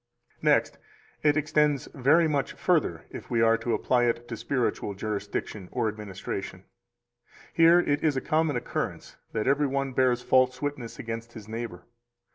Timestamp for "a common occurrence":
8.17-9.17